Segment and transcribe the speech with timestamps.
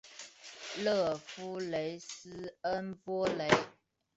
[0.83, 3.47] 勒夫雷斯恩波雷。